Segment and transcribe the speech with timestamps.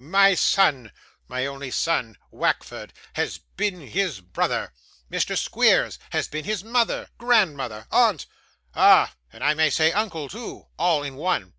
[0.00, 0.92] My son
[1.26, 4.72] my only son, Wackford has been his brother;
[5.10, 5.38] Mrs.
[5.38, 8.26] Squeers has been his mother, grandmother, aunt,
[8.76, 9.16] ah!
[9.32, 11.52] and I may say uncle too, all in one.